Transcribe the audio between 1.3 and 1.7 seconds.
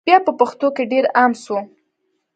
سو